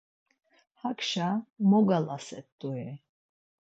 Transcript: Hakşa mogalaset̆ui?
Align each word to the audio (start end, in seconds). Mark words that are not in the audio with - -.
Hakşa 0.81 1.27
mogalaset̆ui? 1.69 2.87